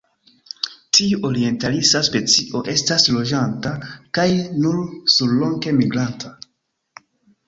[0.99, 3.73] Tiu orientalisa specio estas loĝanta
[4.19, 4.25] kaj
[4.63, 4.79] nur
[5.17, 6.33] surloke migranta.